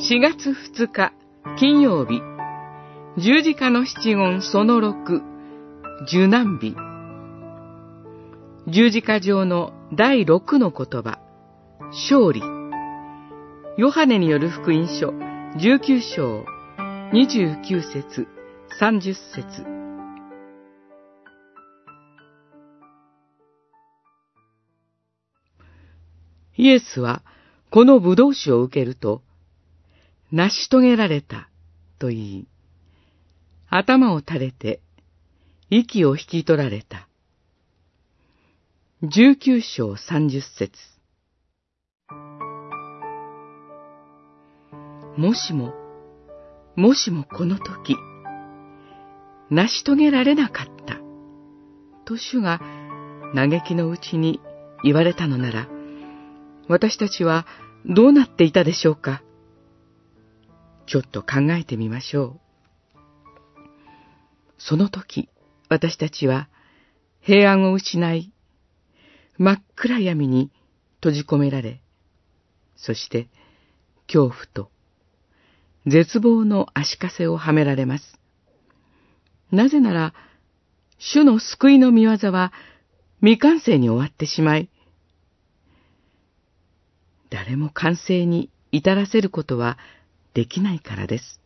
[0.00, 1.12] 4月2日
[1.58, 2.22] 金曜日。
[3.16, 5.22] 十字架の七言その6
[6.04, 6.76] 受難日。
[8.68, 11.18] 十字架上の第6の言葉
[11.86, 12.40] 勝利。
[13.76, 15.08] ヨハネによる福音書
[15.58, 16.44] 19章
[17.12, 18.28] 29節
[18.80, 19.66] 30節。
[26.56, 27.24] イエスは
[27.72, 29.22] この葡萄酒を受けると、
[30.30, 31.48] 成し遂げられた
[31.98, 32.48] と言い、
[33.70, 34.80] 頭を垂れて
[35.70, 37.08] 息を引き取られた。
[39.02, 40.72] 19章30節
[45.16, 45.72] もしも、
[46.76, 47.96] もしもこの時、
[49.50, 50.98] 成し遂げられなかった、
[52.04, 52.60] と主が
[53.34, 54.40] 嘆きのうちに
[54.84, 55.68] 言われたのなら、
[56.68, 57.46] 私たちは
[57.86, 59.22] どうなっていたでしょうか？
[60.88, 62.40] ちょっと考えてみましょう。
[64.56, 65.28] その時、
[65.68, 66.48] 私たちは
[67.20, 68.32] 平安を失い、
[69.36, 70.50] 真っ暗闇に
[70.96, 71.82] 閉じ込められ、
[72.76, 73.28] そして
[74.06, 74.70] 恐怖と
[75.86, 78.18] 絶望の足かせをはめられます。
[79.52, 80.14] なぜなら、
[80.98, 82.52] 主の救いの見業は
[83.20, 84.70] 未完成に終わってしまい、
[87.28, 89.76] 誰も完成に至らせることは
[90.38, 91.40] できないからです。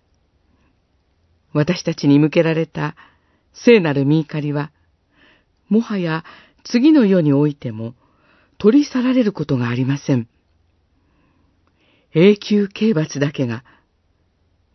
[1.55, 2.95] 私たちに向けられた
[3.55, 4.71] 聖なる見怒りは、
[5.71, 6.25] もはや
[6.63, 7.95] 次の世においても
[8.59, 10.29] 取り去られることがありません。
[12.13, 13.65] 永久刑罰だけが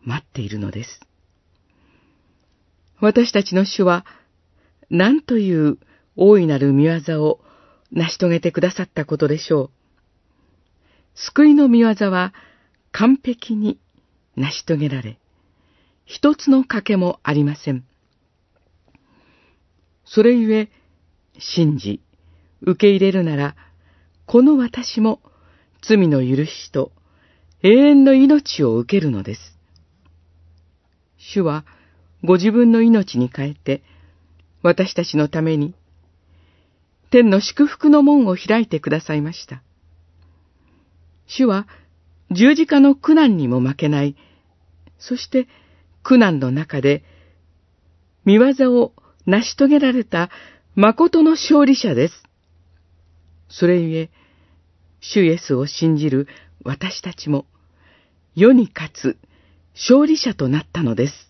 [0.02, 0.98] 待っているのです。
[2.98, 4.04] 私たちの主は、
[4.90, 5.78] 何という
[6.16, 7.40] 大いなる見業を
[7.92, 9.70] 成し遂げてくださったことでしょう。
[11.14, 12.34] 救いの見業は
[12.90, 13.78] 完璧に
[14.38, 15.18] 成し遂げられ、
[16.04, 17.84] 一つの賭けもありません。
[20.04, 20.70] それゆえ、
[21.38, 22.00] 信じ、
[22.62, 23.56] 受け入れるなら、
[24.26, 25.20] この私も
[25.82, 26.92] 罪の許しと
[27.62, 29.40] 永遠の命を受けるのです。
[31.18, 31.64] 主は
[32.24, 33.82] ご自分の命に変えて、
[34.62, 35.74] 私たちのために、
[37.10, 39.62] 天の祝福の門を開いてくださいました。
[41.26, 41.66] 主は
[42.30, 44.16] 十字架の苦難にも負けない、
[44.98, 45.48] そして
[46.02, 47.04] 苦難の中で、
[48.24, 48.92] 見業を
[49.26, 50.30] 成し遂げられた
[50.74, 52.22] 誠の勝利者です。
[53.48, 54.10] それゆえ、
[55.00, 56.28] 主イエスを信じる
[56.64, 57.46] 私たちも、
[58.34, 59.18] 世に勝つ
[59.74, 61.27] 勝利者となったのです。